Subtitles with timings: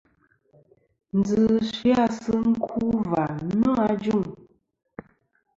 [1.17, 1.41] Ndzɨ
[1.73, 2.33] sɨ-a sɨ
[2.65, 3.23] ku va
[3.59, 4.23] nô ajuŋ.